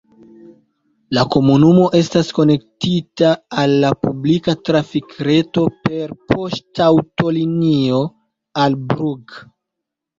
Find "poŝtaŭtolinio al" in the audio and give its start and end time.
6.35-8.83